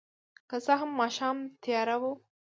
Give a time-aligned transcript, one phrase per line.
[0.49, 2.11] که څه هم ماښام تیاره وه.